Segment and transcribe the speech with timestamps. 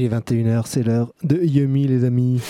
[0.00, 2.40] Il est 21h, c'est l'heure de Yummy les amis.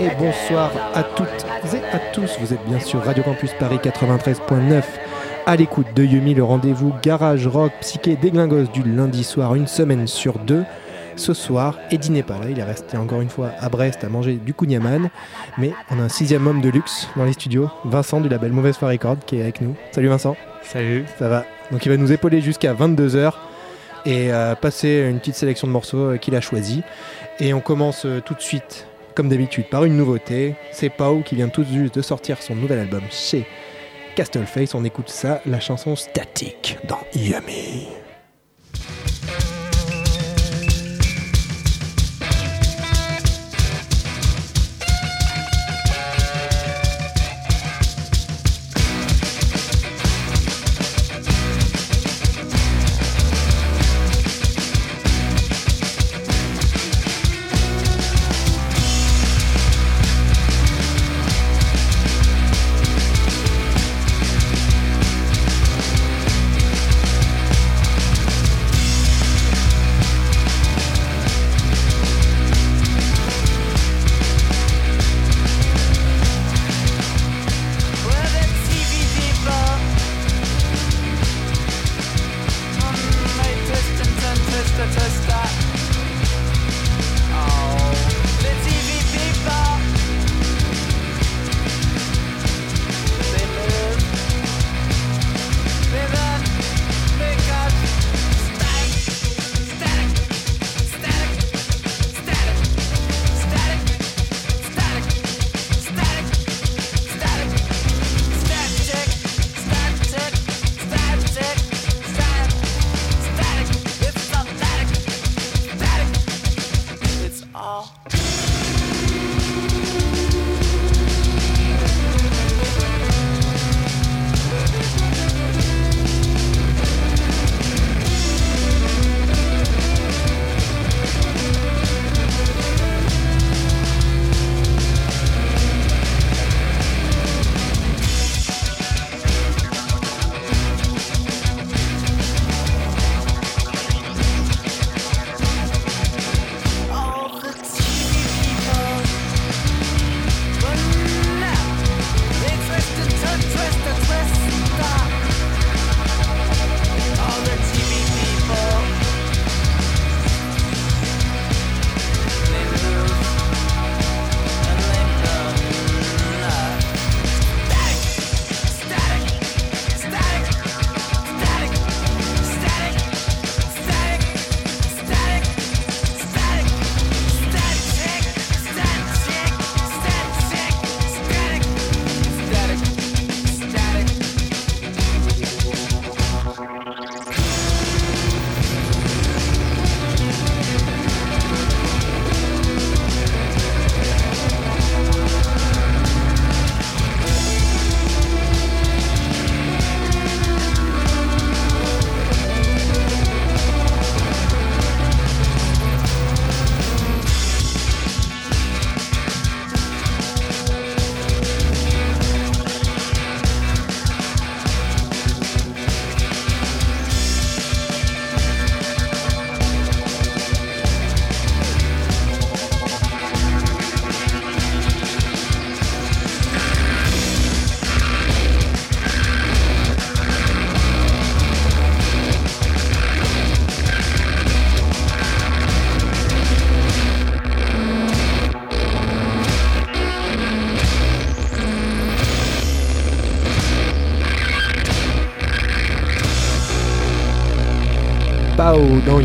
[0.00, 1.28] Et bonsoir à toutes
[1.74, 2.38] et à tous.
[2.40, 4.82] Vous êtes bien sûr Radio Campus Paris 93.9
[5.46, 10.06] à l'écoute de Yumi, le rendez-vous garage rock psyché déglingos du lundi soir, une semaine
[10.06, 10.64] sur deux.
[11.16, 14.08] Ce soir, Eddie n'est pas là, il est resté encore une fois à Brest à
[14.08, 15.10] manger du Kunyaman.
[15.58, 18.76] Mais on a un sixième homme de luxe dans les studios, Vincent du label Mauvaise
[18.76, 19.74] Foi Record, qui est avec nous.
[19.92, 20.36] Salut Vincent.
[20.62, 21.04] Salut.
[21.18, 21.44] Ça va.
[21.70, 23.32] Donc il va nous épauler jusqu'à 22h
[24.06, 26.82] et euh, passer une petite sélection de morceaux euh, qu'il a choisi.
[27.38, 30.54] Et on commence euh, tout de suite, comme d'habitude, par une nouveauté.
[30.72, 33.46] C'est Pau qui vient tout juste de sortir son nouvel album chez
[34.16, 34.74] Castleface.
[34.74, 37.99] On écoute ça, la chanson Static dans Yummy.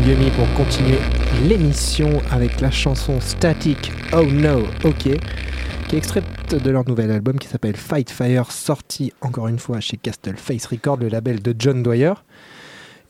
[0.06, 0.98] Pour continuer
[1.48, 5.08] l'émission avec la chanson Static Oh No Ok
[5.88, 9.80] qui est extraite de leur nouvel album qui s'appelle Fight Fire, sorti encore une fois
[9.80, 12.12] chez Castle Face Records, le label de John Dwyer.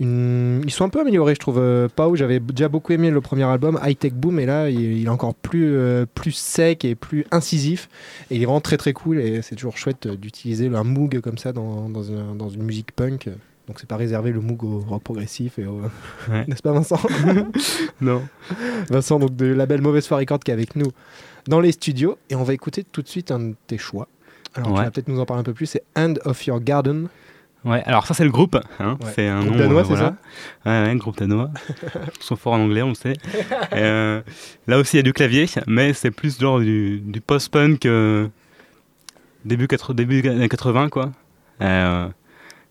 [0.00, 1.58] Ils sont un peu améliorés, je trouve.
[1.58, 5.04] Euh, Pau, j'avais déjà beaucoup aimé le premier album, High Tech Boom, et là, il,
[5.04, 7.90] est encore plus, euh, plus sec et plus incisif.
[8.30, 11.20] Et il est vraiment très très cool, et c'est toujours chouette euh, d'utiliser un Moog
[11.20, 13.28] comme ça dans, dans une musique punk.
[13.66, 15.80] Donc c'est pas réservé le Moog au rock progressif et au...
[16.30, 16.44] Ouais.
[16.46, 17.00] N'est-ce pas Vincent
[18.00, 18.22] Non.
[18.88, 20.92] Vincent, donc de label Mauvaise Foi Record qui est avec nous
[21.48, 22.16] dans les studios.
[22.30, 24.08] Et on va écouter tout de suite un de tes choix.
[24.54, 27.08] Alors tu vas peut-être nous en parler un peu plus, c'est End of Your Garden.
[27.64, 29.10] Ouais, alors ça c'est le groupe, hein, Ouais.
[29.14, 29.58] c'est un Groupe nom.
[29.58, 30.16] danois, euh, c'est voilà.
[30.64, 31.50] Ouais, ouais, groupe danois.
[32.20, 33.14] Ils sont forts en anglais, on le sait.
[33.72, 34.22] Euh,
[34.68, 38.28] là aussi il y a du clavier, mais c'est plus genre du, du post-punk euh,
[39.44, 41.10] début, 80, début des années 80 quoi.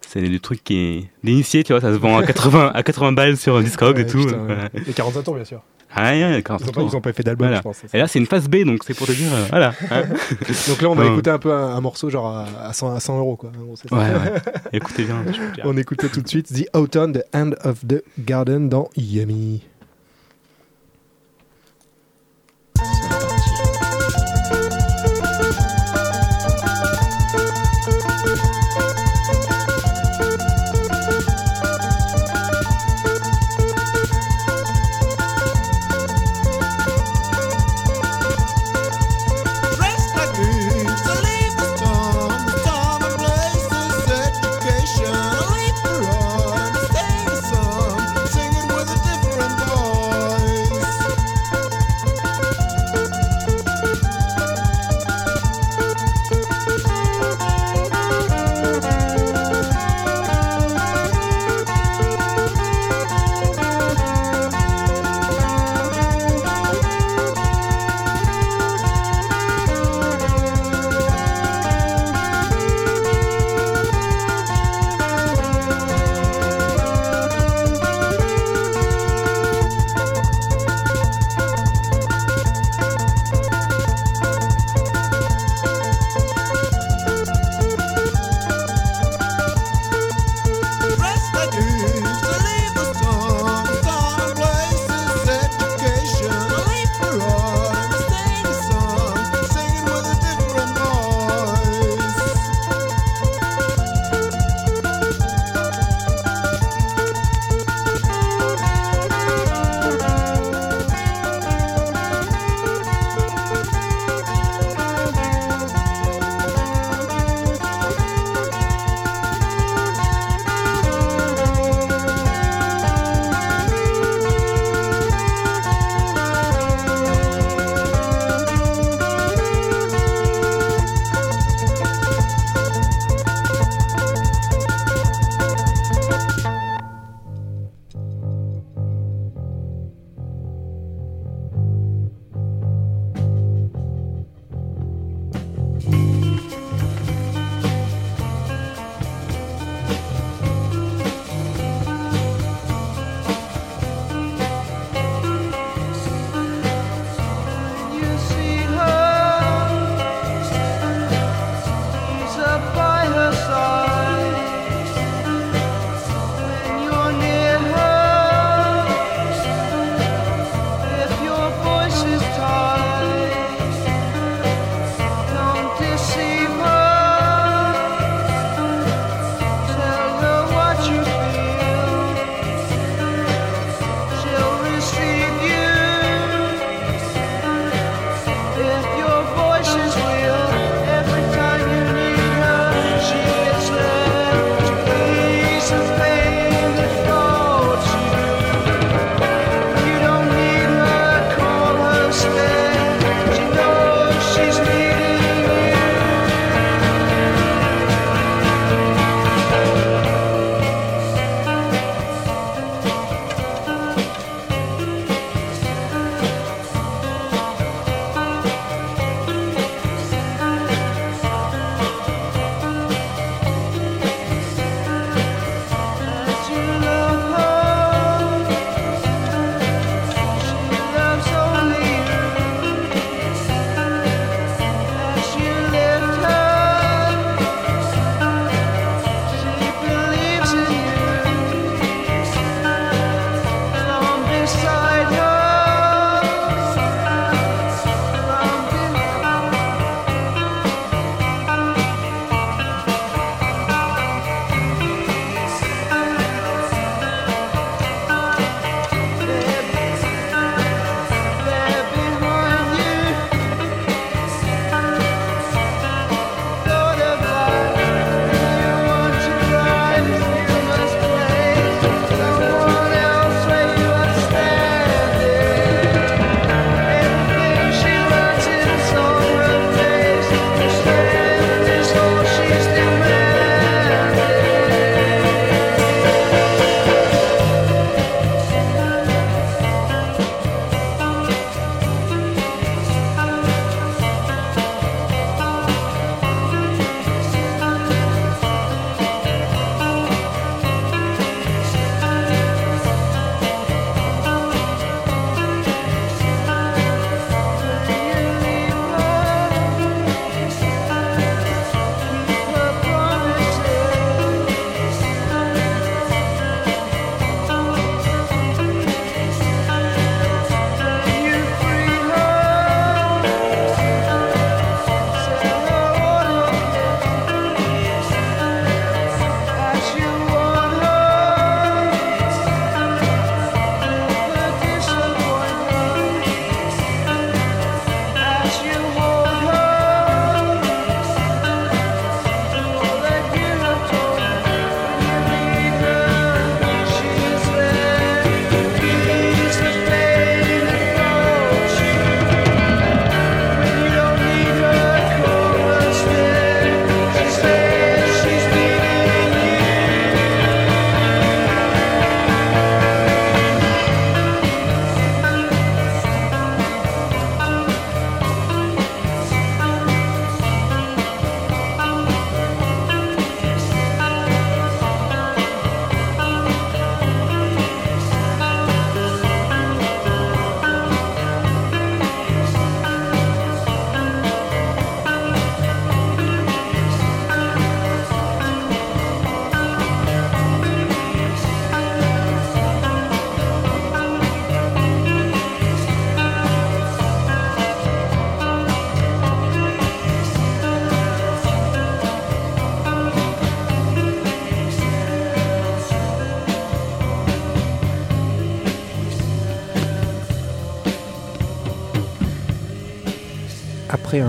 [0.08, 3.12] C'est du truc qui est d'initié, tu vois, ça se vend à 80, à 80
[3.12, 4.24] balles sur Discog et tout.
[4.26, 4.70] putain, voilà.
[4.74, 5.62] Les 45 tours, bien sûr.
[5.98, 7.58] Ah, ouais, ouais, quand Ils ont pas, ils ont pas fait d'album, Voilà.
[7.60, 7.82] je pense.
[7.94, 9.74] Et là c'est une phase B, donc c'est pour te dire, euh, voilà.
[9.92, 10.04] hein.
[10.68, 13.00] Donc là, on va écouter un peu un, un morceau genre à, à 100, à
[13.00, 13.38] 100 euros.
[13.38, 13.52] Quoi.
[13.58, 13.76] Gros.
[13.98, 14.42] Ouais, ouais.
[14.74, 15.24] Écoutez bien.
[15.64, 19.62] On écoutait tout de suite The Autumn, The End of the Garden dans Yummy.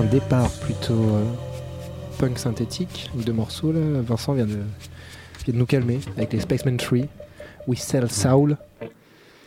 [0.07, 1.25] Départ plutôt euh,
[2.19, 4.59] punk synthétique, deux morceaux, là, Vincent vient de,
[5.45, 6.99] vient de nous calmer avec les Spaceman 3,
[7.67, 8.57] We Sell Soul.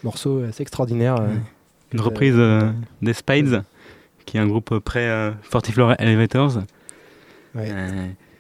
[0.04, 1.16] Morceau assez extraordinaire.
[1.20, 1.28] euh,
[1.94, 3.64] Une reprise euh, des Spades,
[4.26, 5.10] qui est un groupe près
[5.52, 6.60] 40 Floor Elevators.
[7.56, 7.72] ouais.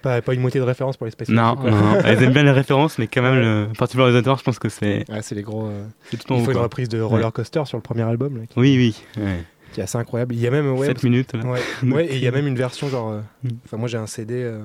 [0.02, 1.36] Pas, pas une moitié de référence pour les Spaceman.
[1.62, 4.38] non, non, non, elles aiment bien les références, mais quand même, le 40 Floor Elevators,
[4.38, 5.66] je pense que c'est Ouais, c'est les gros.
[5.66, 5.84] euh,
[6.14, 9.22] Il faut une reprise de Roller Coaster sur le premier album, là, qui, Oui, oui.
[9.22, 9.44] Ouais.
[9.74, 10.36] Qui est assez incroyable.
[10.36, 10.72] Il y a même.
[10.74, 11.34] Ouais, 7 minutes.
[11.34, 11.46] Là.
[11.46, 13.10] Ouais, ouais, et il y a même une version genre.
[13.12, 13.50] euh, Mm.
[13.66, 14.60] Enfin, moi j'ai un CD euh,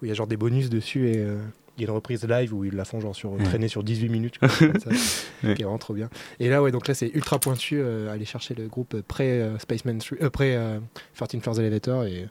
[0.00, 1.38] où il y a genre des bonus dessus et euh,
[1.78, 3.42] il y a une reprise live où ils la font genre sur, Ouais.
[3.44, 4.38] traîner sur 18 minutes.
[4.40, 4.90] quoi, comme ça.
[5.40, 6.10] Qui est vraiment trop bien.
[6.40, 7.82] Et là, ouais, donc là c'est ultra pointu.
[7.82, 10.78] aller chercher le groupe pré-Spaceman 3, euh, pré euh,
[11.16, 12.04] 13 Floors Elevator.
[12.04, 12.26] Et...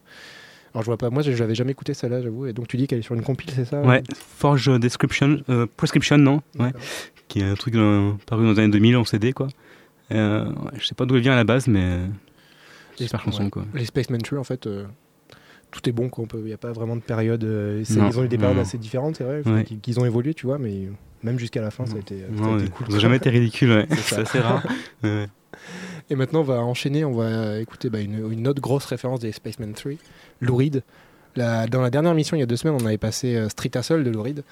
[0.73, 2.45] Alors je vois pas, moi je l'avais jamais écouté celle-là, j'avoue.
[2.45, 5.39] Et donc tu dis qu'elle est sur une compile, c'est ça Ouais, Forge Description,
[5.75, 6.41] Prescription, non?
[6.59, 6.71] Ouais.
[7.27, 7.73] Qui est un truc
[8.25, 9.47] paru dans les années 2000 en CD, quoi.
[10.13, 10.45] Euh,
[10.77, 11.99] je sais pas d'où elle vient à la base, mais
[12.99, 13.49] Les- super chanson, ouais.
[13.49, 13.65] quoi.
[13.73, 14.67] Les Spaceman 3, en fait.
[14.67, 14.85] euh,
[15.71, 16.25] tout est bon, quoi.
[16.33, 17.43] Il n'y a pas vraiment de période.
[17.43, 18.61] euh, Non, ils ont eu des périodes non.
[18.63, 19.63] assez différentes, c'est vrai, Ouais.
[19.63, 20.89] qui, qui ont évolué, tu vois, mais
[21.23, 22.87] même jusqu'à la fin, ça a été, ça a Non, été cool.
[22.89, 23.87] Ils ont jamais été ridicules, ouais.
[23.97, 24.63] C'est assez rare.
[26.09, 29.31] Et maintenant, on va enchaîner, on va écouter bah, une, une autre grosse référence des
[29.31, 29.93] Spaceman 3,
[30.41, 30.83] Lou Reed.
[31.35, 34.03] La- dans la dernière mission, il y a deux semaines, on avait passé Street Hustle
[34.03, 34.43] de Lou Reed,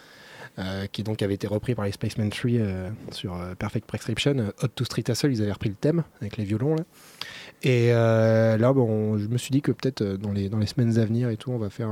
[0.59, 4.37] euh, qui donc avait été repris par les Spaceman 3 euh, sur euh, Perfect Prescription.
[4.37, 6.75] Euh, Hot to Street Hustle, ils avaient repris le thème avec les violons.
[6.75, 6.83] Là.
[7.61, 11.05] Et là, bon, je me suis dit que peut-être dans les, dans les semaines à
[11.05, 11.89] venir et tout, on va faire,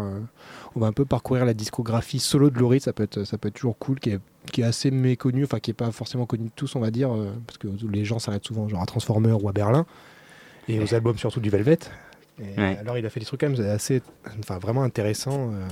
[0.75, 2.81] on va un peu parcourir la discographie solo de Lou Reed.
[2.81, 4.19] Ça peut être, ça peut être toujours cool, qui est,
[4.51, 7.09] qui est assez méconnu, enfin qui est pas forcément connu de tous, on va dire,
[7.45, 9.86] parce que les gens s'arrêtent souvent genre à Transformer ou à Berlin,
[10.69, 11.79] et aux albums surtout du Velvet.
[12.39, 12.77] Et Ouais.
[12.82, 14.01] Alors il a fait des trucs quand même assez,
[14.39, 15.51] enfin vraiment intéressants.
[15.53, 15.67] euh,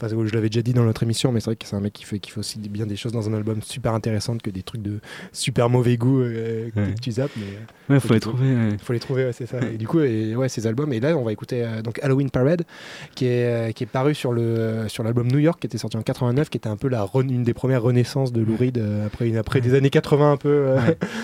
[0.00, 1.92] Enfin, je l'avais déjà dit dans notre émission, mais c'est vrai que c'est un mec
[1.92, 4.62] qui fait, qui fait aussi bien des choses dans un album super intéressantes que des
[4.62, 4.98] trucs de
[5.32, 6.94] super mauvais goût euh, que Ouais.
[7.00, 7.30] tu zappes.
[7.36, 8.54] Mais Ouais, Faut faut les trouver.
[8.54, 8.68] ouais.
[8.72, 9.58] il faut les trouver, c'est ça.
[9.72, 10.92] Et du coup, et, ouais, ces albums.
[10.92, 12.62] Et là, on va écouter euh, donc Halloween Parade,
[13.14, 15.96] qui est, euh, qui est paru sur le sur l'album New York, qui était sorti
[15.96, 19.06] en 89, qui était un peu la une des premières renaissances de Lou Reed euh,
[19.06, 20.48] après une, après des années 80 un peu.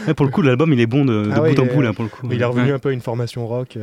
[0.08, 1.92] euh, pour le coup, l'album il est bon de, de Ah bout en bout là
[1.92, 2.28] pour le coup.
[2.30, 3.76] Il est revenu un peu à une formation rock.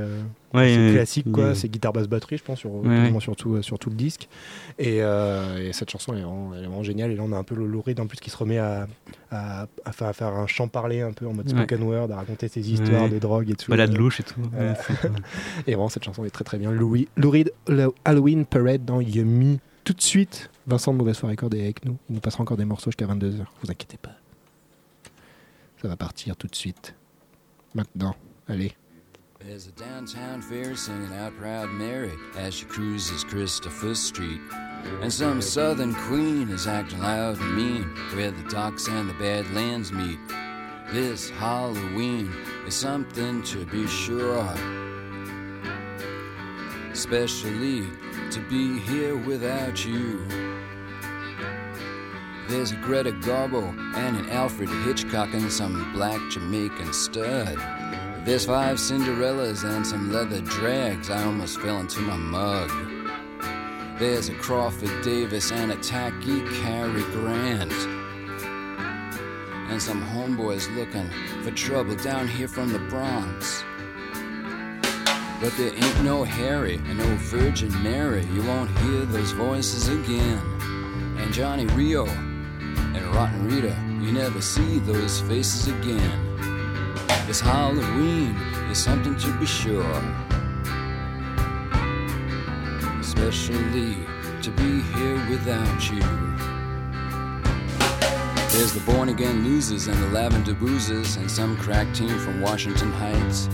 [0.55, 2.71] Euh, Ouais, c'est ouais, classique quoi, est- c'est guitare basse batterie je pense sur,
[3.21, 4.29] sur, tout, euh, sur tout le disque.
[4.79, 7.11] Et, euh, et cette chanson elle est, vraiment, elle est vraiment géniale.
[7.11, 8.87] Et là on a un peu le Reed en plus qui se remet à,
[9.31, 12.15] à, à faire, à faire un chant parlé un peu en mode spoken word à
[12.17, 13.69] raconter ses histoires de drogue et tout.
[13.71, 14.41] Balade Euh, louche et tout.
[14.87, 15.11] C'est-
[15.67, 16.71] et vraiment cette chanson est très très bien.
[16.71, 19.59] Lou Reed, Lou Reed, le Halloween Parade dans Yummy.
[19.83, 21.97] Tout de suite Vincent de Mauvaise Foi Record est avec nous.
[22.09, 24.11] Il nous passera encore des morceaux jusqu'à 22h vous inquiétez pas.
[25.81, 26.95] Ça va partir tout de suite.
[27.75, 28.15] Maintenant.
[28.47, 28.73] Allez
[29.47, 34.41] There's a downtown fair singing out Proud Mary as she cruises Christopher Street.
[35.01, 39.93] And some southern queen is acting loud and mean where the docks and the badlands
[39.93, 40.19] meet.
[40.91, 42.29] This Halloween
[42.67, 44.53] is something to be sure.
[46.91, 47.87] Especially
[48.31, 50.27] to be here without you.
[52.49, 57.57] There's a Greta Garbo and an Alfred Hitchcock and some black Jamaican stud.
[58.27, 61.09] There's five Cinderellas and some leather drags.
[61.09, 62.69] I almost fell into my mug.
[63.99, 67.71] There's a Crawford Davis and a tacky Cary Grant.
[69.71, 71.09] And some homeboys looking
[71.41, 73.63] for trouble down here from the Bronx.
[75.39, 78.25] But there ain't no Harry and no Virgin Mary.
[78.33, 80.39] You won't hear those voices again.
[81.17, 83.73] And Johnny Rio and Rotten Rita,
[84.05, 86.56] you never see those faces again.
[87.27, 88.35] This Halloween
[88.71, 89.83] is something to be sure.
[92.99, 93.97] Especially
[94.41, 96.01] to be here without you.
[98.51, 102.91] There's the born again losers and the lavender boozers and some crack team from Washington
[102.91, 103.49] Heights.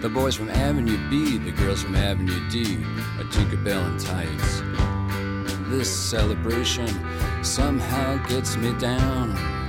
[0.00, 2.76] The boys from Avenue B, the girls from Avenue D,
[3.20, 4.62] a Tinkerbell in tights.
[5.68, 6.88] This celebration
[7.44, 9.59] somehow gets me down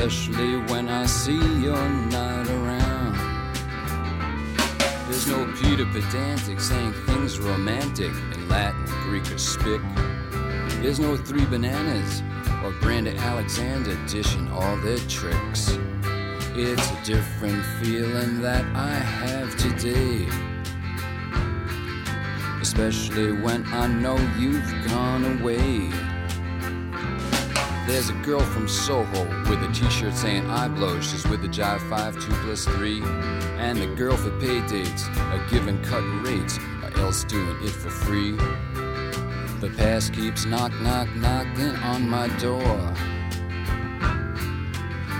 [0.00, 3.14] especially when I see you're not around.
[5.04, 9.82] There's no Peter pedantic saying things romantic in Latin, Greek, or Spic.
[10.80, 12.22] There's no three bananas
[12.64, 15.76] or Brenda Alexander dishing all their tricks.
[16.54, 20.26] It's a different feeling that I have today.
[22.62, 26.09] Especially when I know you've gone away.
[27.90, 31.00] There's a girl from Soho with a t-shirt saying I blow.
[31.00, 33.02] She's with the Jive 5 2 plus 3.
[33.58, 37.90] And the girl for pay dates are giving cut rates or else doing it for
[37.90, 38.36] free.
[39.58, 42.78] The past keeps knock knock knocking on my door.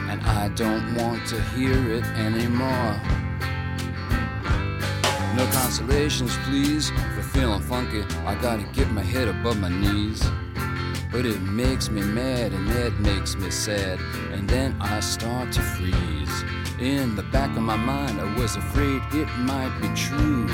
[0.09, 3.01] And I don't want to hear it anymore.
[5.35, 8.03] No consolations, please, for feeling funky.
[8.25, 10.23] I gotta get my head above my knees.
[11.13, 13.99] But it makes me mad and that makes me sad.
[14.33, 16.45] And then I start to freeze.
[16.79, 20.47] In the back of my mind, I was afraid it might be true.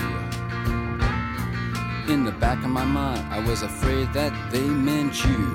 [2.12, 5.54] In the back of my mind, I was afraid that they meant you.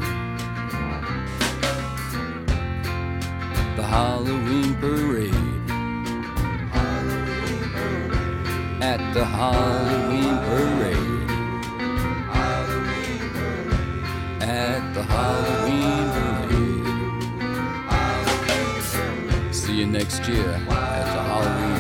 [3.76, 5.34] The Halloween parade.
[8.82, 11.01] At the Halloween parade.
[14.52, 16.76] At the Halloween parade.
[19.56, 21.71] See you next year at the Halloween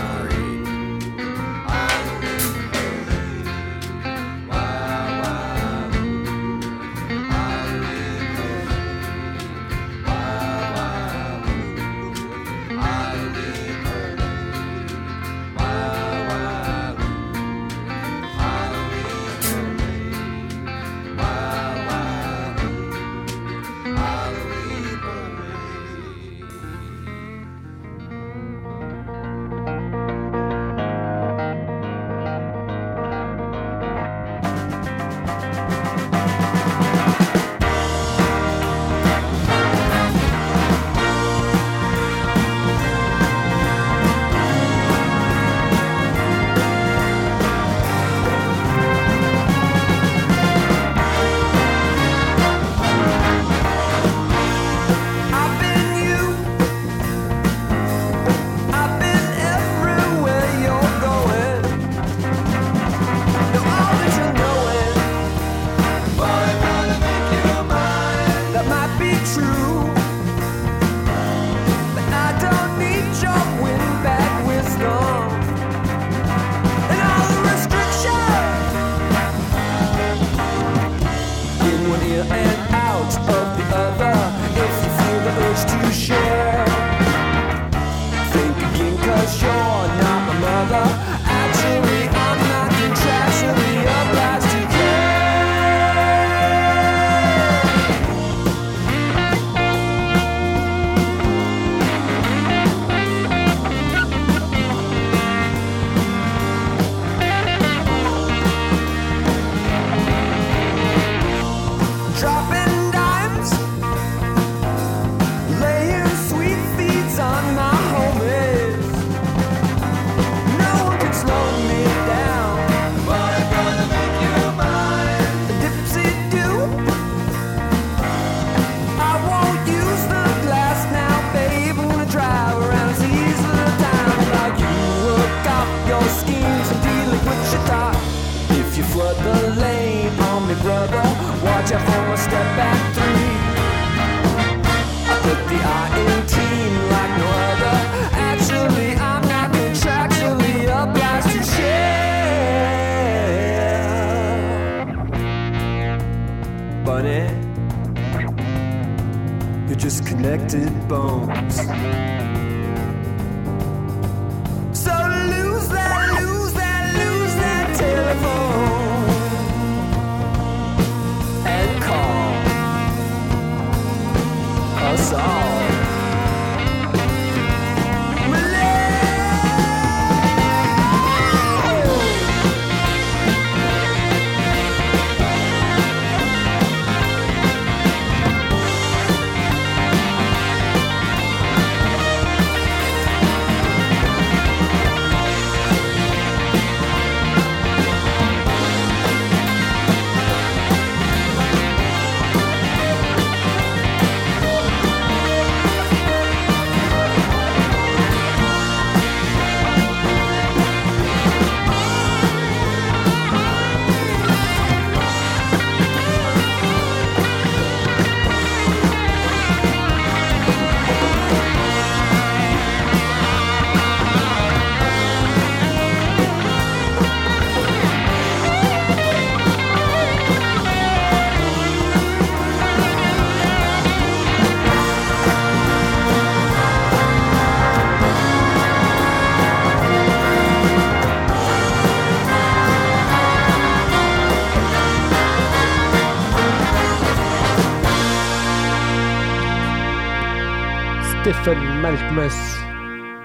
[251.31, 252.59] Stephen Malkmus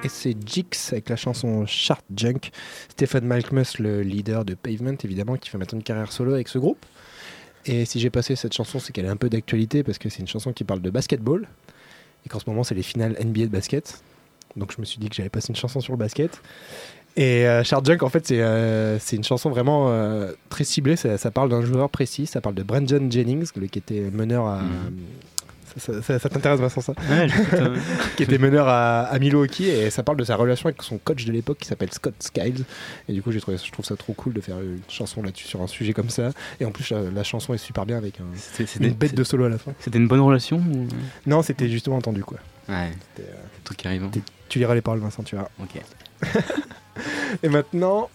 [0.04, 2.52] et c'est Jix avec la chanson Chart Junk.
[2.88, 6.58] Stephen Malkmus, le leader de Pavement, évidemment, qui fait maintenant une carrière solo avec ce
[6.58, 6.86] groupe.
[7.64, 10.20] Et si j'ai passé cette chanson, c'est qu'elle est un peu d'actualité parce que c'est
[10.20, 11.48] une chanson qui parle de basketball
[12.24, 14.00] et qu'en ce moment, c'est les finales NBA de basket.
[14.54, 16.40] Donc je me suis dit que j'allais passer une chanson sur le basket.
[17.16, 20.94] Et euh, Junk, en fait, c'est euh, une chanson vraiment euh, très ciblée.
[20.94, 22.26] Ça, ça parle d'un joueur précis.
[22.26, 24.60] Ça parle de Brandon Jennings, qui était meneur à.
[24.60, 25.35] Ça,
[25.76, 27.26] ça- ça- ça t'intéresse, Vincent, ça Ouais,
[28.16, 31.24] qui était meneur à, à Milwaukee et ça parle de sa relation avec son coach
[31.24, 32.64] de l'époque qui s'appelle Scott Skiles.
[33.08, 35.46] Et du coup j'ai trouvé je trouve ça trop cool de faire une chanson là-dessus
[35.48, 36.30] sur un sujet comme ça.
[36.60, 39.44] Et en plus la, la chanson est super bien avec un- une bête de solo
[39.44, 39.72] à la fin.
[39.80, 40.86] C'était une bonne relation ou...
[41.26, 42.38] non c'était justement entendu quoi.
[42.68, 43.34] Ouais, C'était, euh,
[43.64, 44.04] truc arrive.
[44.04, 44.10] hein.
[44.48, 45.48] tu liras les paroles Vincent tu verras.
[45.60, 45.80] Ok.
[47.42, 48.08] et maintenant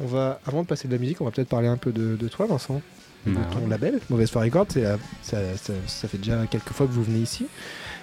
[0.00, 2.16] on va avant de passer de la musique on va peut-être parler un peu de,
[2.16, 2.80] de toi Vincent
[3.26, 6.70] de Bah, ton label Mauvaise Foi Records c'est la- ça, ça- ça fait déjà quelques
[6.72, 7.46] fois que vous venez ici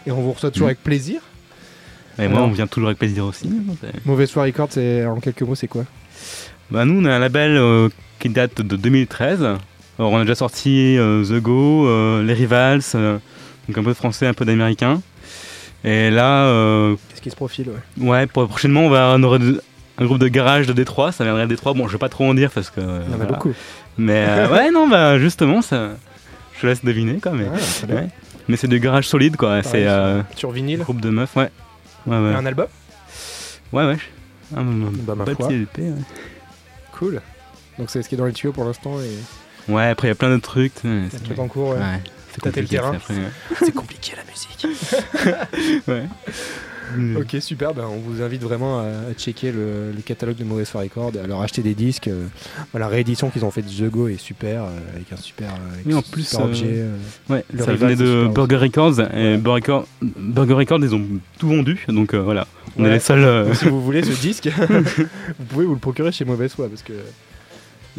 [0.06, 0.72] et on vous reçoit toujours Mhm.
[0.72, 1.22] avec plaisir
[2.20, 3.50] Et moi, on vient toujours avec plaisir aussi.
[3.82, 5.86] C'est- Mauvaise Foi Records c'est en quelques mots c'est quoi?
[6.72, 9.44] Bah, nous, on a un label euh, qui date de 2013.
[10.00, 13.94] Alors, on a déjà sorti euh, The Go, euh, Les Rivals, donc un peu de
[13.94, 15.02] français, un peu d'américain.
[15.84, 18.08] Et là, euh, qu'est-ce qui se profile ouais?
[18.10, 19.38] ouais, pour, prochainement, on, va, on aura
[20.00, 21.12] un groupe de garage de Détroit.
[21.12, 21.74] Ça viendrait de Détroit.
[21.74, 22.82] Bon, je vais pas trop en dire parce que.
[22.82, 23.26] il y en a voilà.
[23.34, 23.54] beaucoup
[23.98, 25.92] Mais euh, ouais, non, bah, justement, ça,
[26.56, 27.32] je te laisse deviner, quoi.
[27.34, 28.08] Mais, Ah, ouais.
[28.48, 29.64] mais c'est du garage solide, quoi.
[29.64, 31.50] C'est euh, sur un vinyle groupe de meufs, ouais.
[32.06, 32.34] Ouais, ouais.
[32.36, 32.68] un album?
[33.74, 33.98] Ouais, ouais.
[34.56, 35.48] Un, un- Bah, ma bel foi.
[35.48, 35.92] petit LP, ouais.
[36.94, 37.22] cool
[37.78, 40.12] donc c'est ce qui est dans les tuyaux pour l'instant et Ouais, après, il y
[40.12, 40.74] a plein d'autres trucs.
[40.76, 41.78] tu sais, il y a c'est- tout en cours ouais.
[42.34, 42.98] C'est Tâter le compliqué, terrain.
[43.60, 46.04] c'est compliqué la musique Ouais.
[46.96, 47.18] Mm.
[47.18, 50.70] ok super ben, on vous invite vraiment à, à checker le, le catalogue de Mauvaise
[50.70, 52.28] Foi Records à leur acheter des disques euh,
[52.74, 55.74] la réédition qu'ils ont fait de The Go est super euh, avec un super, euh,
[55.74, 56.96] avec Oui, en plus, super euh, objet euh.
[57.30, 59.00] Ouais, Le ça venait de Burger Records.
[59.16, 61.06] Et Burger, Record- Burger Records, ils ont
[61.40, 61.84] tout vendu.
[61.90, 62.48] Donc euh, voilà,
[62.78, 62.90] on Ouais.
[62.90, 63.24] est les seuls.
[63.24, 64.48] euh, si vous voulez ce disque
[65.40, 66.94] vous pouvez vous le procurer chez Mauvaise Foi parce que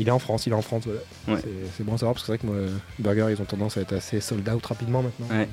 [0.00, 1.00] il est en France il est en France voilà.
[1.28, 1.42] Ouais.
[1.42, 2.56] C'est- c'est bon à savoir parce que c'est vrai que moi,
[3.00, 5.48] Burger ils ont tendance à être assez sold out rapidement maintenant Ouais.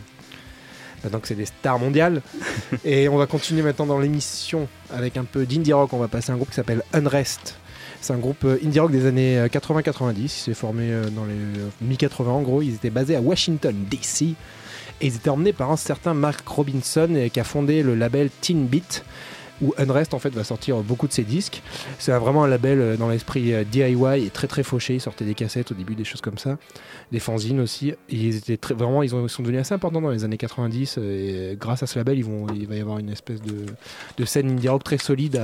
[1.06, 2.24] Maintenant que c'est des stars mondiales.
[2.84, 5.94] Et on va continuer maintenant dans l'émission avec un peu d'indie rock.
[5.94, 7.60] On va passer à un groupe qui s'appelle Unrest.
[8.02, 10.16] C'est un groupe euh, indie rock des années euh, 80-90.
[10.18, 12.64] Il s'est formé euh, dans les euh, mi-80 en gros.
[12.64, 14.34] Ils étaient basés à Washington, D.C.
[15.02, 18.66] Et ils étaient emmenés par un certain Mark Robinson qui a fondé le label Teen
[18.66, 19.04] Beat
[19.62, 21.62] où Unrest en fait va sortir beaucoup de ses disques.
[22.00, 24.96] C'est vraiment un label euh, dans l'esprit euh, DIY et très très fauché.
[24.96, 26.58] Ils sortaient des cassettes au début, des choses comme ça,
[27.12, 27.94] des fanzines aussi.
[28.10, 30.96] Ils étaient très, vraiment, ils, ont- sont devenus assez importants dans les années 90.
[30.98, 34.68] euh, Et grâce à ce label, il va y avoir une espèce de, scène indie
[34.70, 35.42] rock très solide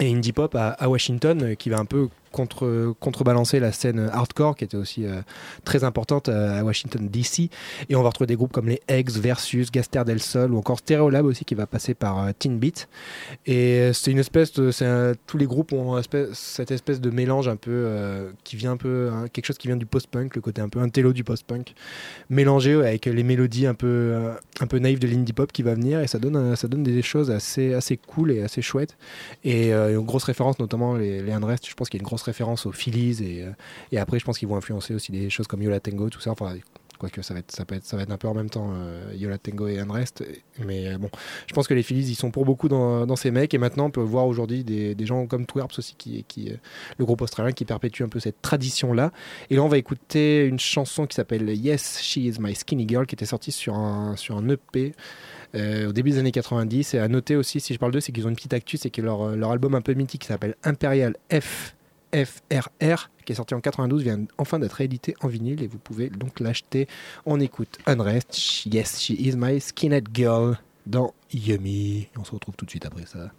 [0.00, 4.64] et indie pop à, Washington qui va un peu contre, contrebalancer la scène hardcore qui
[4.64, 5.22] était aussi euh,
[5.64, 7.50] très importante euh, à Washington DC.
[7.88, 10.78] Et on va retrouver des groupes comme les Eggs, Versus, Gaster del Sol ou encore
[10.78, 12.88] Stereolab aussi qui va passer par euh, Teen Beat.
[13.46, 14.70] Et euh, c'est une espèce de.
[15.26, 16.00] tous les groupes ont
[16.32, 18.32] cette espèce de mélange un peu.
[18.44, 19.10] qui vient un peu.
[19.12, 21.74] hein, quelque chose qui vient du post-punk, le côté un peu intello du post-punk,
[22.30, 24.14] mélangé avec les mélodies un peu,
[24.60, 26.00] un peu naïves de l'indie pop qui va venir.
[26.00, 28.96] Et ça donne, ça donne des choses assez, assez cool et assez chouettes.
[29.44, 32.21] Et une grosse référence, notamment les, les Unrest, je pense qu'il y a une grosse
[32.24, 33.22] référence aux Phillies.
[33.22, 33.50] Et, euh,
[33.90, 36.30] et après, je pense qu'ils vont influencer aussi des choses comme Yola Tango, tout ça.
[36.30, 36.54] Enfin,
[37.02, 38.70] quoique ça va être, ça peut être, ça va être un peu en même temps,
[38.72, 40.24] euh, Yola Tango et Unrest.
[40.64, 41.10] Mais euh, bon,
[41.48, 43.52] je pense que les Phillies, ils sont pour beaucoup dans, ces mecs.
[43.54, 46.56] Et maintenant, on peut voir aujourd'hui des, des gens comme Twerps aussi, qui, qui, euh,
[46.98, 49.10] le groupe australien, qui perpétue un peu cette tradition-là.
[49.50, 53.04] Et là, on va écouter une chanson qui s'appelle Yes, She Is My Skinny Girl,
[53.04, 54.94] qui était sortie sur un, sur un EP.
[55.54, 58.24] au début des années 90 et à noter aussi si je parle d'eux c'est qu'ils
[58.26, 61.14] ont une petite actu c'est que leur, leur album un peu mythique qui s'appelle Imperial
[61.30, 61.74] F
[62.14, 66.10] FRR qui est sorti en 92 vient enfin d'être réédité en vinyle et vous pouvez
[66.10, 66.88] donc l'acheter.
[67.24, 72.08] On écoute Unrest Yes She Is My Skinhead Girl dans Yummy.
[72.16, 73.30] On se retrouve tout de suite après ça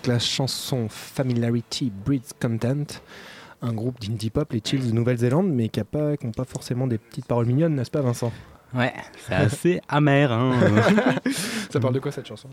[0.00, 2.86] avec la chanson Familiarity Breeds Content,
[3.60, 7.26] un groupe d'indie pop, les Chills de Nouvelle-Zélande, mais qui n'ont pas forcément des petites
[7.26, 8.32] paroles mignonnes, n'est-ce pas Vincent?
[8.72, 8.94] Ouais,
[9.26, 10.32] c'est assez amer.
[10.32, 10.58] Hein.
[11.68, 12.48] Ça parle de quoi cette chanson?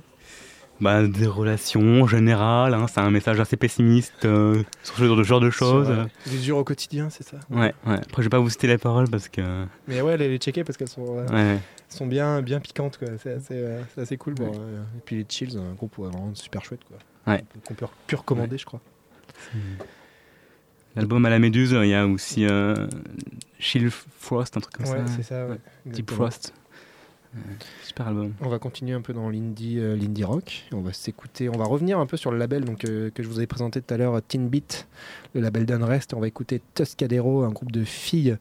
[0.81, 5.49] Bah, des relations générales, hein, c'est un message assez pessimiste euh, sur ce genre de,
[5.49, 5.87] choses.
[5.87, 7.37] Sur, euh, L'usure au quotidien, c'est ça?
[7.49, 7.95] Ouais, ouais.
[7.95, 9.41] Après, je vais pas vous citer les paroles parce que.
[9.87, 11.59] Mais ouais, allez les checker parce qu'elles sont, euh, Ouais.
[11.89, 13.07] sont bien, bien piquantes, quoi.
[13.23, 14.35] C'est assez, euh, c'est assez cool.
[14.35, 16.97] Bon, euh, et puis les Chills, un groupe vraiment super chouette, quoi.
[17.27, 17.43] Ouais.
[17.65, 18.81] Qu'on peut, recommander, je crois.
[20.95, 22.87] L'album à la Méduse, il y a aussi euh,
[23.59, 25.13] Chill Frost, un truc comme Ouais, ça.
[25.15, 25.57] c'est ça, ouais.
[25.85, 26.09] Deep.
[26.09, 26.53] Frost.
[27.83, 28.33] Super album.
[28.41, 30.63] On va continuer un peu dans l'indie, euh, l'indie rock.
[30.71, 33.27] On va s'écouter, on va revenir un peu sur le label donc, euh, que je
[33.27, 34.87] vous avais présenté tout à l'heure, Teen Beat,
[35.35, 36.13] le label d'Unrest.
[36.13, 38.37] On va écouter Tuscadero, un groupe de filles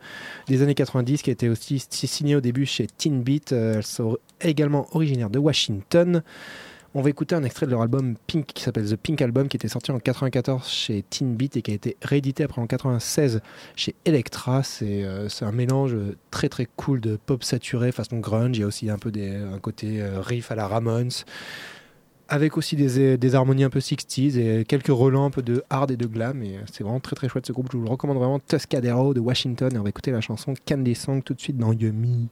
[0.46, 3.52] des années 90 qui a été aussi signé au début chez Teen Beat.
[3.52, 6.22] Euh, elles sont également originaires de Washington.
[6.98, 9.58] On va écouter un extrait de leur album Pink qui s'appelle The Pink Album qui
[9.58, 13.42] était sorti en 94 chez Teen Beat et qui a été réédité après en 96
[13.76, 14.62] chez Elektra.
[14.62, 15.94] C'est euh, c'est un mélange
[16.30, 18.56] très très cool de pop saturé façon grunge.
[18.56, 21.10] Il y a aussi un peu des, un côté euh, riff à la Ramones
[22.30, 25.90] avec aussi des, des harmonies un peu 60s et quelques relents un peu de hard
[25.90, 26.42] et de glam.
[26.42, 27.68] Et euh, c'est vraiment très très chouette ce groupe.
[27.70, 28.40] Je vous le recommande vraiment.
[28.40, 29.70] Tuscadero de Washington.
[29.74, 32.30] Et on va écouter la chanson Candy Song tout de suite dans Yummy.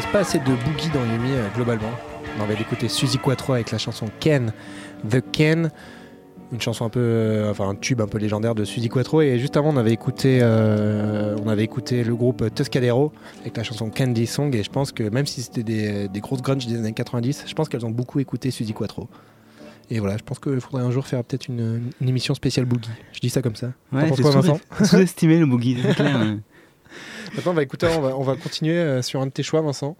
[0.00, 1.90] Passe pas assez de boogie dans Yumi euh, globalement.
[2.40, 4.52] On va d'écouter Suzy Quattro avec la chanson Ken,
[5.10, 5.72] The Ken,
[6.52, 9.22] une chanson un peu, euh, enfin un tube un peu légendaire de Suzy Quattro.
[9.22, 13.64] Et juste avant, on avait écouté, euh, on avait écouté le groupe Tuscadero avec la
[13.64, 14.54] chanson Candy Song.
[14.54, 17.54] Et je pense que même si c'était des, des grosses grunge des années 90, je
[17.54, 19.08] pense qu'elles ont beaucoup écouté Suzy Quattro.
[19.90, 22.88] Et voilà, je pense qu'il faudrait un jour faire peut-être une, une émission spéciale boogie.
[23.12, 23.72] Je dis ça comme ça.
[23.90, 26.36] Ouais, c'est sous-estimé le boogie, c'est clair.
[27.34, 29.60] Maintenant, on va écouter, on va, on va continuer euh, sur un de tes choix,
[29.60, 29.96] Vincent.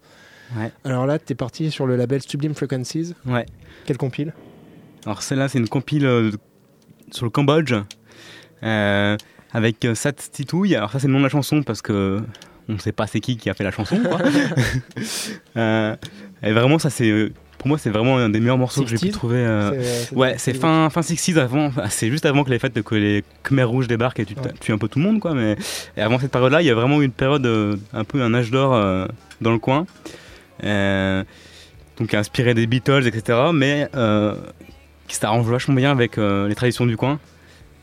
[0.57, 0.73] Ouais.
[0.85, 3.15] Alors là, t'es parti sur le label Sublime Frequencies.
[3.27, 3.47] Ouais.
[3.85, 4.33] Quelle compile?
[5.05, 6.31] Alors celle-là, c'est une compile euh,
[7.11, 7.75] sur le Cambodge
[8.63, 9.17] euh,
[9.53, 10.75] avec euh, Sat Titouille.
[10.75, 12.21] Alors ça, c'est le nom de la chanson parce que
[12.69, 13.99] on ne sait pas c'est qui qui a fait la chanson.
[13.99, 14.19] quoi.
[16.43, 18.97] Et vraiment, ça c'est euh, pour moi, c'est vraiment un des meilleurs morceaux que j'ai
[18.97, 19.13] pu 60s?
[19.13, 19.37] trouver.
[19.39, 22.59] euh, C'est, euh, c'est- Ouais, c'est fin, fin 60s avant, c'est juste avant que les
[22.59, 24.53] fêtes que les Khmer rouges débarquent et tu Ouais.
[24.61, 25.35] tues un peu tout le monde quoi.
[25.35, 25.57] Mais
[25.97, 28.33] et avant cette période-là, il y a vraiment eu une période euh, un peu un
[28.35, 29.07] âge d'or euh,
[29.41, 29.87] dans le coin,
[31.99, 33.39] donc inspiré des Beatles etc.
[33.53, 33.89] Mais
[35.09, 37.19] qui s'arrange vachement bien avec les traditions du coin.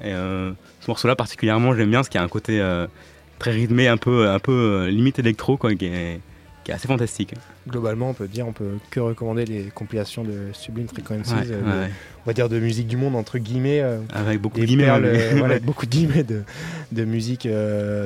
[0.04, 2.62] Et ce morceau-là particulièrement, j'aime bien parce qu'il y a un côté
[3.40, 6.20] très rythmé, un peu, un peu limite électro quoi, qui est,
[6.66, 7.34] qui est assez fantastique.
[7.70, 11.84] Globalement, on peut dire, on peut que recommander les compilations de Sublime Frequencies, Ouais, euh,
[11.86, 11.90] ouais,
[12.24, 13.82] on va dire de musique du monde entre guillemets.
[13.82, 14.86] euh, Avec beaucoup de des guillemets.
[14.86, 15.60] perles, mais- euh, voilà, Ouais.
[15.64, 16.42] beaucoup de guillemets de,
[16.92, 17.48] de musique,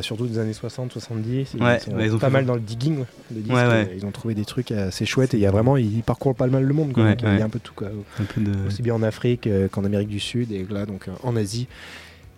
[0.01, 1.51] surtout des années 60, 70.
[1.55, 3.55] Ils Ouais, sont ouais, ils ont pas mal dans le digging de disques.
[3.95, 6.47] Ils ont trouvé des trucs assez chouettes et il y a vraiment, ils parcourent pas
[6.47, 6.91] mal le monde.
[6.91, 7.73] Quoi, Ouais, donc, Il y a un peu de tout.
[7.73, 7.87] Quoi.
[8.19, 8.67] un peu de...
[8.67, 11.67] Aussi bien en Afrique qu'en Amérique du Sud et là, donc en Asie.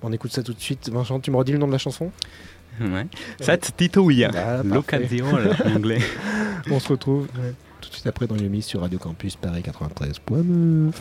[0.03, 0.89] On écoute ça tout de suite.
[0.91, 2.09] Vincent, tu me redis le nom de la chanson?
[2.79, 3.07] Ouais.
[3.39, 4.27] Sat Titouille.
[4.31, 5.99] Voilà, L'occasion en anglais.
[6.71, 7.27] On se retrouve
[7.81, 10.91] tout de suite après dans Yumi sur Radio Campus Paris 93.9.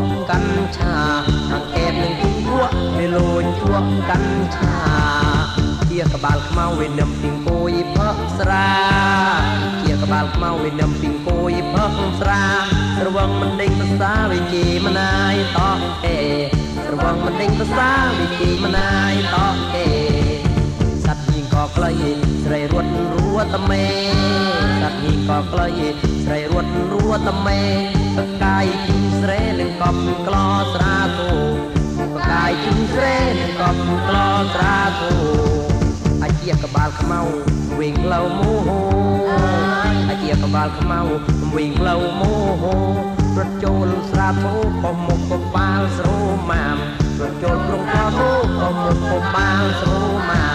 [0.00, 0.96] ក់កាន់ឆា
[1.52, 2.68] អង្កេបនឹងទីពួក
[2.98, 4.76] វាលួចជក់កាន់ឆា
[5.90, 8.70] ជាក្បាលខ្មៅវានឹមពីងគួយផឹកស្រា
[9.84, 12.42] ជាក្បាលខ្មៅវានឹមពីងគួយផឹកស្រា
[13.04, 16.18] រវងមិនដេញភាសាវិជាមណាយតោះអេ
[16.92, 19.86] រវងមិនដេញភាសាវិជាមណាយតោះអេ
[21.04, 21.92] សត្វញីក៏ក្លី
[22.44, 23.86] ស្រីរត់រួតមេ
[24.82, 25.68] សត្វញីក៏ក្លី
[26.24, 31.30] ស្រីរត់រួតមេ បកាយជិះស្រែនឹងកប់ក្លោស្រាគូ
[32.14, 35.12] បកាយជិះស្រែនឹងកប់ក្លោស្រាគូ
[36.22, 37.20] អាជាក្បាលខ្មៅ
[37.78, 38.80] វិញផ្លូវមូហូ
[40.10, 41.00] អាជាក្បាលខ្មៅ
[41.54, 42.74] វិញផ្លូវមូហូ
[43.36, 46.16] រត់ចូលស្រាធូក៏មុខក៏បាល់ស្រូ
[46.50, 46.76] ម៉ាម
[47.20, 49.98] រត់ចូលក្រុងក៏ធូក៏មុខក៏បាល់ស្រូ
[50.30, 50.45] ម៉ាម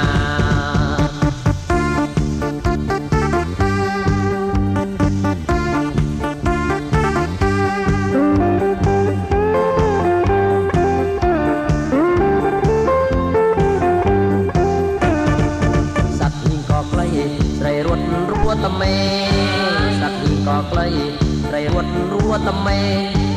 [22.42, 22.82] ត់រួតមេ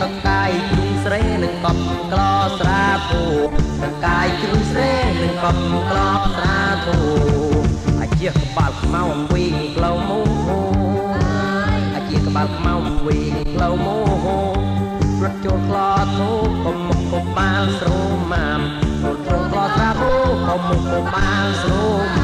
[0.00, 1.82] កកាយជ្រុងស្រែនឹងកប់
[2.12, 3.24] ក្លោស្រាធូ
[3.82, 6.98] កកាយជ្រុងស្រែនឹងកប់ក្លោស្រាធូ
[8.00, 9.02] អាជាក្បាលខ្មៅ
[9.32, 10.58] វិញក្លៅមូហូ
[11.94, 12.74] អាជាក្បាលខ្មៅ
[13.06, 14.38] វិញក្លៅមូហូ
[15.22, 16.30] រត់ចូលក្លោធូ
[16.64, 17.98] កុំមុខកុំបាលស្រូ
[18.32, 18.60] ម៉ាម
[19.04, 20.12] រត់ចូលក្លោស្រាធូ
[20.48, 21.82] កុំមុខកុំបាលស្រូ
[22.16, 22.23] ម៉ា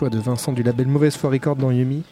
[0.00, 2.04] choix de Vincent du label Mauvaise Foi Record dans Yumi.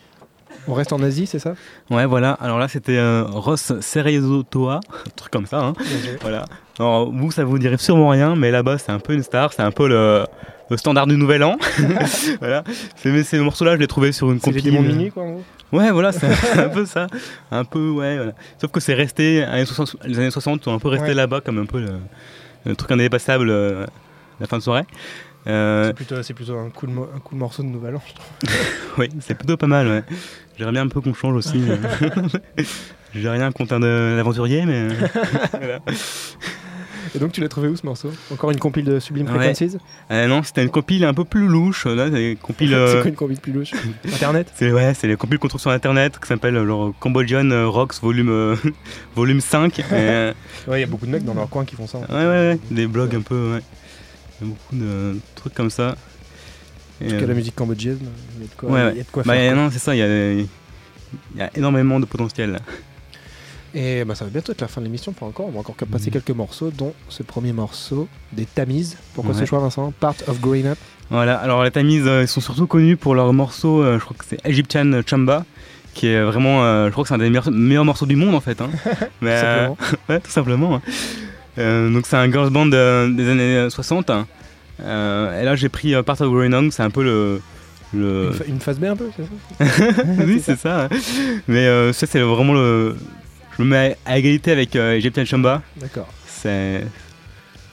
[0.66, 1.55] On reste en Asie, c'est ça?
[1.89, 2.32] Ouais, voilà.
[2.32, 5.59] Alors là, c'était euh, Ross Cerezotoa, un truc comme ça.
[5.61, 5.72] Hein.
[6.20, 6.45] Voilà.
[6.78, 9.55] Alors, vous, ça vous dirait sûrement rien, mais là-bas, c'est un peu une star.
[9.55, 10.26] C'est un peu le,
[10.68, 11.57] le standard du Nouvel An.
[12.41, 12.62] voilà.
[13.07, 14.72] Mais ces morceaux-là, je l'ai trouvé sur une C'est les compil.
[14.74, 16.26] démons de minuit, quoi, en gros Ouais, voilà, c'est
[16.59, 17.07] un peu ça.
[17.51, 18.32] Un peu, ouais, voilà.
[18.61, 21.14] Sauf que c'est resté, années 60 les années 60 sont un peu restés Ouais.
[21.14, 21.93] là-bas comme un peu le,
[22.66, 23.86] le truc indépassable euh,
[24.41, 24.84] la fin de soirée.
[25.47, 28.57] Euh, C'est plutôt, un, coup de mo- un morceau de Nouvel An, je trouve.
[28.99, 30.03] oui, c'est plutôt pas mal, ouais.
[30.59, 31.62] J'aimerais bien un peu qu'on change aussi.
[31.68, 31.76] euh.
[33.14, 34.89] J'ai rien contre un de- l'aventurier, mais.
[35.53, 35.78] voilà.
[37.14, 38.11] Et donc, tu l'as trouvé où ce morceau?
[38.30, 39.34] Encore une compile de Sublime Ouais.
[39.55, 39.78] Frequencies?
[40.11, 41.86] Euh, non, c'était une compile un peu plus louche.
[41.86, 43.70] Là, c'est euh, quoi une compile plus louche?
[44.12, 44.53] Internet?
[44.55, 47.66] C'est ouais, c'est les compiles qu'on trouve sur internet qui s'appelle euh, leur Cambodian euh,
[47.66, 48.57] Rocks volume euh,
[49.16, 50.32] volume 5 Et, euh,
[50.66, 51.97] Ouais, il y a beaucoup de mecs dans leur coin qui font ça.
[51.99, 52.12] en fait.
[52.12, 53.62] ouais, ouais, ouais, des blogs un peu ouais.
[54.41, 55.97] Il y a beaucoup de trucs comme ça.
[57.01, 57.99] Et, En tout cas, la musique cambodgienne,
[58.36, 59.53] il y a de quoi, ouais, y a de quoi Bah, faire.
[59.55, 59.62] quoi.
[59.62, 60.47] non, c'est ça, il y a, il
[61.36, 62.53] y a énormément de potentiel.
[62.53, 62.59] là.
[63.74, 65.47] Et bah, ça va bientôt être la fin de l'émission, pas encore.
[65.47, 66.12] On va encore passer Mhm.
[66.14, 68.97] quelques morceaux, dont ce premier morceau des Tamiz.
[69.14, 69.41] Pourquoi Ouais.
[69.41, 69.93] ce choix, Vincent?
[70.01, 70.78] Part of Growing Up.
[71.11, 74.16] Voilà, alors les Tamis euh, ils sont surtout connus pour leur morceau, euh, je crois
[74.18, 75.45] que c'est Egyptian Chamba,
[75.95, 78.34] qui est vraiment, euh, je crois que c'est un des meilleurs, meilleurs morceaux du monde
[78.34, 78.61] en fait.
[78.61, 78.70] Hein.
[79.22, 79.76] Mais, euh, Simplement.
[80.09, 80.74] ouais, tout simplement.
[80.76, 80.82] hein.
[81.59, 84.11] Euh, donc c'est un girls band euh, des années 60.
[84.11, 84.27] hein.
[84.81, 87.41] Euh, et là j'ai pris euh, Part of Growing Up, c'est un peu le...
[87.93, 88.31] le...
[88.47, 90.03] Une, phase B un peu, c'est ça?
[90.25, 90.89] Oui, c'est ça.
[91.49, 92.97] Mais euh, ça c'est vraiment le...
[93.57, 95.63] Je me mets à égalité avec euh, Egyptian Chamba.
[95.79, 96.07] D'accord.
[96.27, 96.85] C'est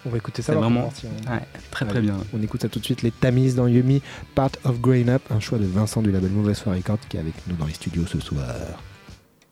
[0.04, 0.54] On va écouter ça.
[0.56, 0.92] Vraiment-
[1.28, 2.08] on- ouais, très très Allez.
[2.08, 2.18] bien.
[2.34, 4.02] On écoute ça tout de suite, les Tamiz dans Yumi,
[4.34, 7.20] Part of Growing Up, un choix de Vincent du label Mauvaise Foi Record qui est
[7.20, 8.48] avec nous dans les studios ce soir.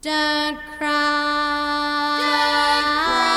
[0.04, 0.12] Don't
[0.80, 0.88] cry.
[2.18, 3.33] Don't cry.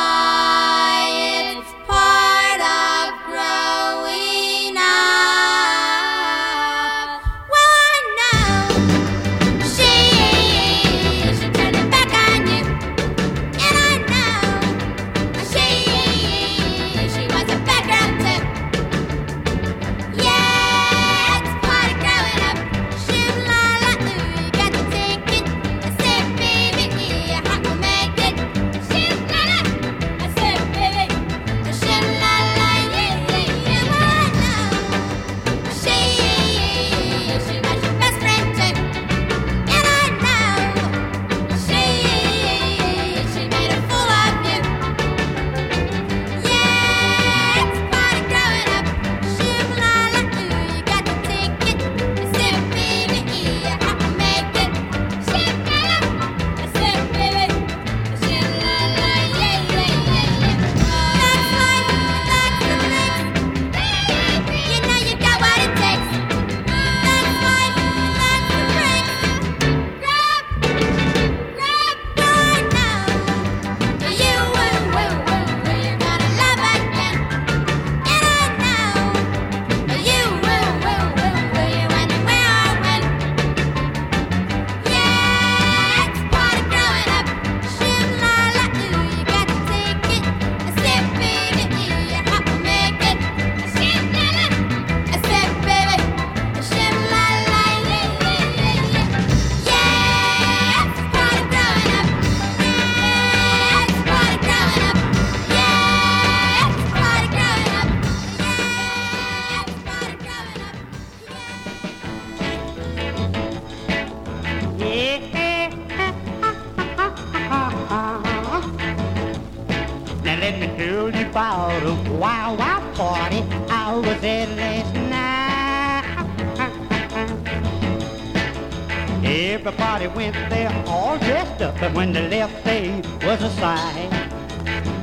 [129.96, 134.10] Everybody went there all dressed up, but when they left, they was a sight.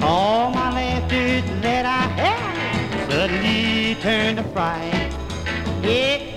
[0.04, 5.12] All my laughter that I had suddenly turned to fright.
[5.82, 6.30] Yeah.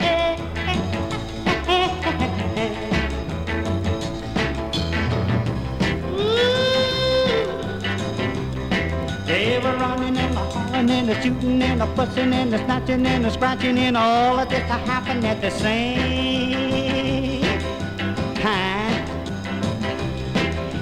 [9.26, 13.22] They were running and hollering and the shooting and the fussing and the snatching and
[13.22, 16.85] the scratching and all of this happened at the same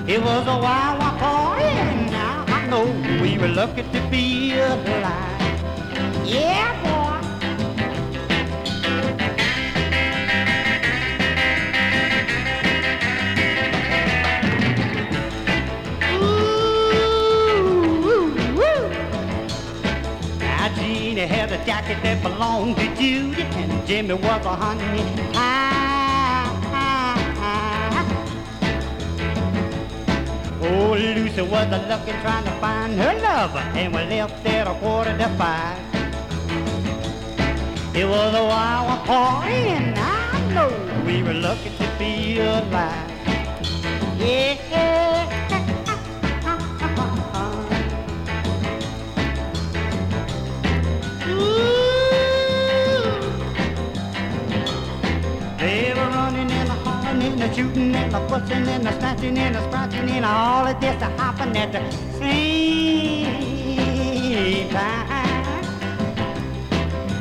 [0.07, 2.85] It was a wild, wild party and now I know
[3.23, 6.27] we were lucky to be alive.
[6.27, 7.21] Yeah, boy.
[20.39, 25.64] Now Jeannie had a jacket that belonged to Judy, and Jimmy was a honey pie.
[30.67, 34.75] Oh, Lucy was a looking trying to find her lover, and we left at a
[34.81, 35.79] quarter to five.
[37.95, 43.11] It was a wild party, and I know we were lucky to be alive.
[44.19, 45.04] Yeah.
[57.55, 61.11] Shooting and a fussing and a snatching and a scratching and all of this a
[61.19, 61.81] hopping at the
[62.19, 63.35] same
[64.71, 65.65] time.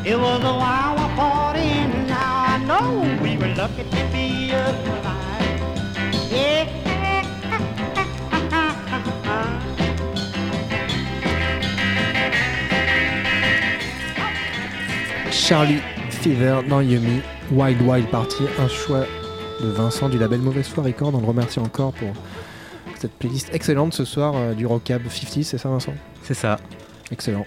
[0.04, 5.62] It was a wild party and now I know we were lucky to be alive.
[6.32, 6.70] Yeah.
[15.32, 17.22] Charlie Fever dans Yumi,
[17.52, 19.06] Wild Wild Party, un choix
[19.64, 21.16] de Vincent du label Mauvaise Foi Record.
[21.16, 22.10] On le remercie encore pour
[23.00, 25.94] cette playlist excellente ce soir euh, du Rockab 50, c'est ça Vincent?
[26.24, 26.60] C'est ça.
[27.12, 27.46] Excellent.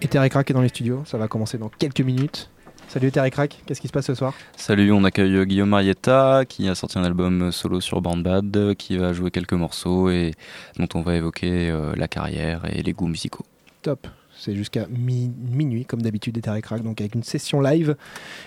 [0.00, 2.50] Et Terry Crack est dans les studios, ça va commencer dans quelques minutes.
[2.88, 4.32] Salut Terry Crack, qu'est-ce qui se passe ce soir?
[4.56, 9.12] Salut, on accueille Guillaume Marietta qui a sorti un album solo sur Bandbad, qui va
[9.12, 10.32] jouer quelques morceaux et
[10.78, 13.44] dont on va évoquer euh, la carrière et les goûts musicaux.
[13.82, 14.06] Top.
[14.36, 17.94] C'est jusqu'à mi- minuit, comme d'habitude, des Terry Crack, donc avec une session live.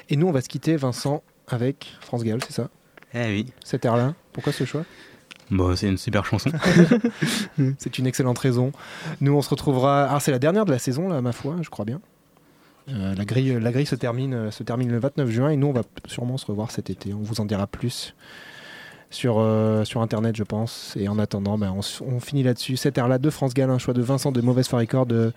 [0.10, 2.70] Et nous, on va se quitter, Vincent, avec France Gall, c'est ça?
[3.14, 3.54] Eh oui.
[3.64, 4.14] Cette air-là.
[4.32, 4.86] Pourquoi ce choix?
[5.52, 6.50] Bon, c'est une super chanson.
[7.78, 8.72] C'est une excellente raison.
[9.22, 10.06] Nous, on se retrouvera.
[10.06, 12.02] Alors, c'est la dernière de la saison, là, ma foi, je crois bien.
[12.90, 15.68] Euh, la, grille, la grille se termine, euh, se termine le 29 juin et nous,
[15.68, 17.14] on va sûrement se revoir cet été.
[17.14, 18.16] On vous en dira plus
[19.14, 20.96] sur, euh, sur Internet, je pense.
[21.00, 22.76] Et en attendant, ben, on, finit là-dessus.
[22.76, 24.70] Cette ère-là de France Gall, un choix de Vincent de Mauvaise.
[24.74, 25.32] Euh,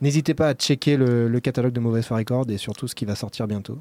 [0.00, 3.04] N'hésitez pas à checker le, le catalogue de Mauvaise Foi Record et surtout ce qui
[3.04, 3.78] va sortir bientôt.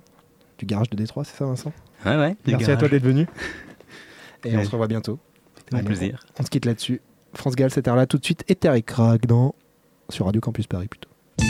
[0.57, 1.73] Du garage de Détroit, c'est ça, Vincent?
[2.05, 2.35] Ouais, ouais.
[2.47, 3.27] Merci à toi d'être venu.
[4.43, 5.19] Et on se revoit bientôt.
[5.57, 6.19] C'était Allez, plaisir.
[6.37, 7.01] On, on se quitte là-dessus.
[7.33, 8.43] France Gall, cette heure-là tout de suite.
[8.47, 9.55] Et Terry Crack dans...
[10.09, 11.09] sur Radio Campus Paris plutôt.
[11.37, 11.45] Quand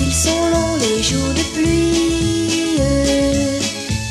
[0.00, 3.60] ils sont longs les jours de pluie, euh,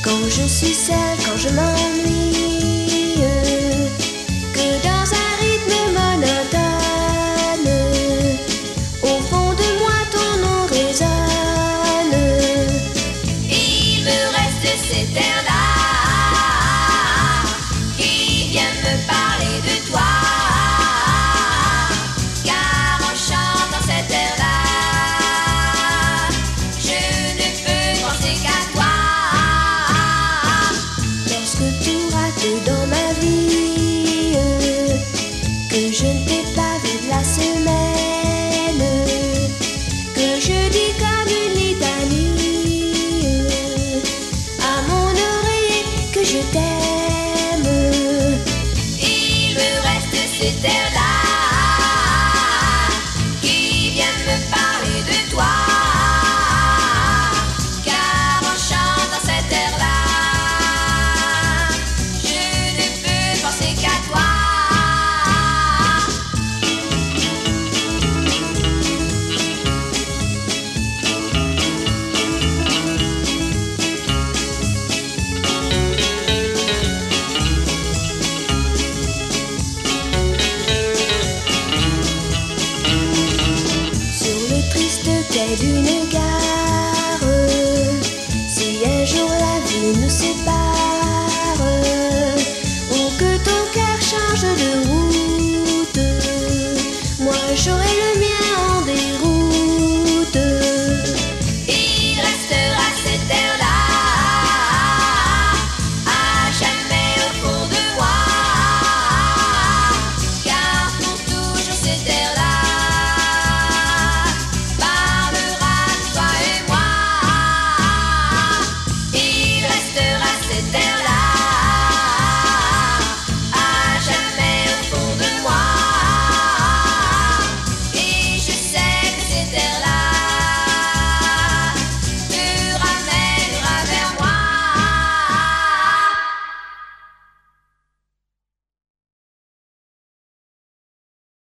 [0.03, 2.20] quand je suis seule, quand je m'ennuie,